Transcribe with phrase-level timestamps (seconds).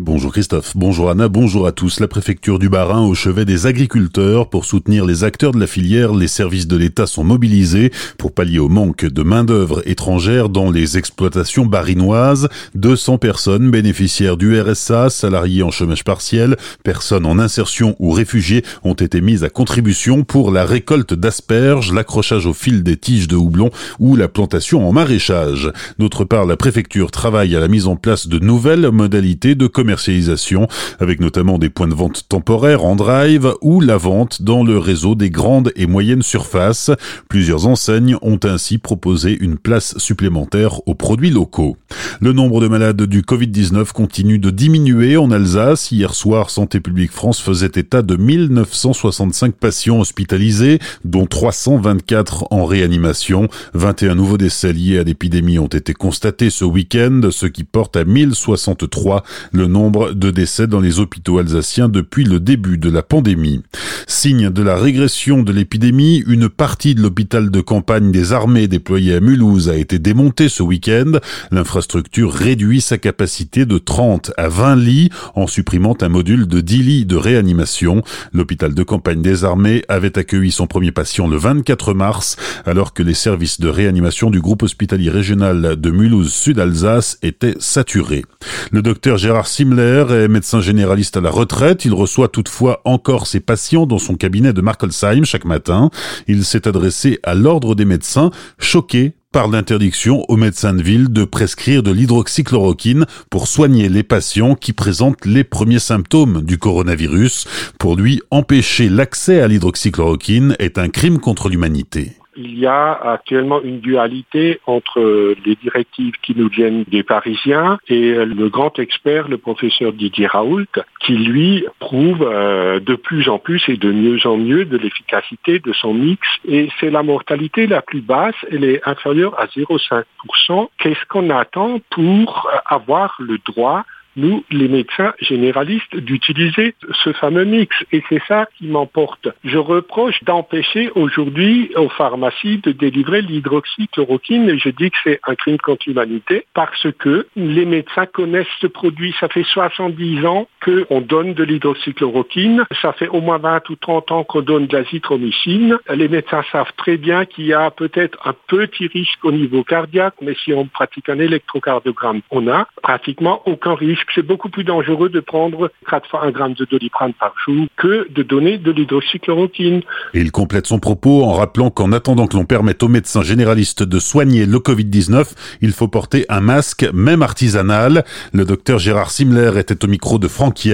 [0.00, 1.98] Bonjour Christophe, bonjour Anna, bonjour à tous.
[1.98, 6.14] La préfecture du Bas-Rhin au chevet des agriculteurs pour soutenir les acteurs de la filière.
[6.14, 10.98] Les services de l'État sont mobilisés pour pallier au manque de main-d'œuvre étrangère dans les
[10.98, 12.48] exploitations barinoises.
[12.76, 18.94] 200 personnes bénéficiaires du RSA, salariés en chômage partiel, personnes en insertion ou réfugiés ont
[18.94, 23.70] été mises à contribution pour la récolte d'asperges, l'accrochage au fil des tiges de houblon
[23.98, 25.72] ou la plantation en maraîchage.
[25.98, 29.87] D'autre part, la préfecture travaille à la mise en place de nouvelles modalités de commerce
[29.88, 30.68] commercialisation,
[31.00, 35.14] avec notamment des points de vente temporaires en drive ou la vente dans le réseau
[35.14, 36.90] des grandes et moyennes surfaces.
[37.30, 41.78] Plusieurs enseignes ont ainsi proposé une place supplémentaire aux produits locaux.
[42.20, 45.90] Le nombre de malades du Covid-19 continue de diminuer en Alsace.
[45.90, 53.48] Hier soir, Santé publique France faisait état de 1965 patients hospitalisés, dont 324 en réanimation.
[53.72, 58.04] 21 nouveaux décès liés à l'épidémie ont été constatés ce week-end, ce qui porte à
[58.04, 63.02] 1063 le nombre nombre de décès dans les hôpitaux alsaciens depuis le début de la
[63.02, 63.62] pandémie.
[64.08, 69.14] Signe de la régression de l'épidémie, une partie de l'hôpital de campagne des armées déployé
[69.14, 71.12] à Mulhouse a été démontée ce week-end.
[71.52, 76.82] L'infrastructure réduit sa capacité de 30 à 20 lits en supprimant un module de 10
[76.82, 78.02] lits de réanimation.
[78.32, 83.04] L'hôpital de campagne des armées avait accueilli son premier patient le 24 mars alors que
[83.04, 88.24] les services de réanimation du groupe hospitalier régional de Mulhouse-Sud-Alsace étaient saturés.
[88.72, 91.84] Le docteur Gérard Simler est médecin généraliste à la retraite.
[91.84, 95.90] Il reçoit toutefois encore ses patients dans son cabinet de Markolsheim chaque matin.
[96.26, 101.24] Il s'est adressé à l'ordre des médecins, choqué par l'interdiction aux médecins de ville de
[101.24, 107.46] prescrire de l'hydroxychloroquine pour soigner les patients qui présentent les premiers symptômes du coronavirus.
[107.78, 113.60] Pour lui, empêcher l'accès à l'hydroxychloroquine est un crime contre l'humanité il y a actuellement
[113.62, 119.38] une dualité entre les directives qui nous viennent des Parisiens et le grand expert, le
[119.38, 120.66] professeur Didier Raoult,
[121.00, 125.58] qui lui prouve euh, de plus en plus et de mieux en mieux de l'efficacité
[125.58, 126.20] de son mix.
[126.46, 130.68] Et c'est la mortalité la plus basse, elle est inférieure à 0,5%.
[130.78, 133.84] Qu'est-ce qu'on attend pour avoir le droit
[134.18, 136.74] nous, les médecins généralistes, d'utiliser
[137.04, 137.74] ce fameux mix.
[137.92, 139.28] Et c'est ça qui m'emporte.
[139.44, 145.58] Je reproche d'empêcher aujourd'hui aux pharmacies de délivrer l'hydroxychloroquine je dis que c'est un crime
[145.58, 149.14] contre l'humanité parce que les médecins connaissent ce produit.
[149.20, 152.64] Ça fait 70 ans qu'on donne de l'hydroxychloroquine.
[152.82, 155.78] Ça fait au moins 20 ou 30 ans qu'on donne de l'azithromycine.
[155.94, 160.14] Les médecins savent très bien qu'il y a peut-être un petit risque au niveau cardiaque,
[160.20, 165.08] mais si on pratique un électrocardiogramme, on n'a pratiquement aucun risque c'est beaucoup plus dangereux
[165.08, 169.82] de prendre 4 fois un gramme de doliprane par jour que de donner de l'hydroxychloroquine.
[170.14, 173.82] Et il complète son propos en rappelant qu'en attendant que l'on permette aux médecins généralistes
[173.82, 178.04] de soigner le Covid-19, il faut porter un masque, même artisanal.
[178.32, 180.68] Le docteur Gérard Simler était au micro de Franck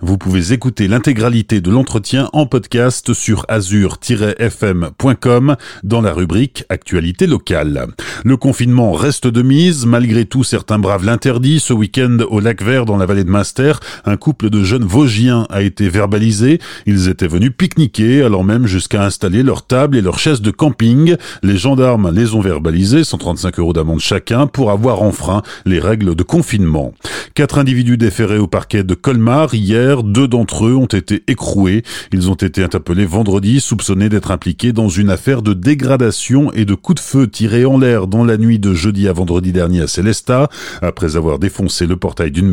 [0.00, 7.86] Vous pouvez écouter l'intégralité de l'entretien en podcast sur azur-fm.com dans la rubrique Actualité locale.
[8.24, 11.60] Le confinement reste de mise, malgré tout certains braves l'interdit.
[11.60, 13.72] Ce week-end au lac Vert dans la vallée de Munster,
[14.04, 16.60] un couple de jeunes Vosgiens a été verbalisé.
[16.84, 21.16] Ils étaient venus pique-niquer, allant même jusqu'à installer leur table et leurs chaises de camping.
[21.42, 26.22] Les gendarmes les ont verbalisés, 135 euros d'amende chacun, pour avoir enfreint les règles de
[26.22, 26.92] confinement.
[27.34, 31.82] Quatre individus déférés au parquet de Colmar hier, deux d'entre eux ont été écroués.
[32.12, 36.74] Ils ont été interpellés vendredi, soupçonnés d'être impliqués dans une affaire de dégradation et de
[36.74, 39.86] coups de feu tirés en l'air dans la nuit de jeudi à vendredi dernier à
[39.86, 40.48] Célestat,
[40.82, 42.48] après avoir défoncé le portail d'une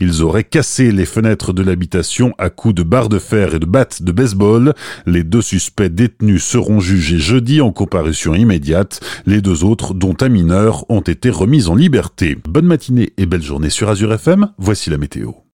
[0.00, 3.66] ils auraient cassé les fenêtres de l'habitation à coups de barres de fer et de
[3.66, 4.74] battes de baseball.
[5.06, 9.00] Les deux suspects détenus seront jugés jeudi en comparution immédiate.
[9.26, 12.36] Les deux autres, dont un mineur, ont été remis en liberté.
[12.48, 14.48] Bonne matinée et belle journée sur Azure FM.
[14.58, 15.34] Voici la météo.